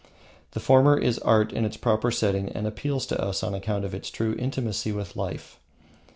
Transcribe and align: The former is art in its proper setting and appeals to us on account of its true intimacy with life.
The 0.53 0.59
former 0.59 0.97
is 0.97 1.19
art 1.19 1.53
in 1.53 1.63
its 1.63 1.77
proper 1.77 2.09
setting 2.09 2.49
and 2.49 2.65
appeals 2.65 3.05
to 3.05 3.21
us 3.21 3.43
on 3.43 3.53
account 3.53 3.85
of 3.85 3.93
its 3.93 4.09
true 4.09 4.33
intimacy 4.39 4.91
with 4.91 5.15
life. 5.15 5.59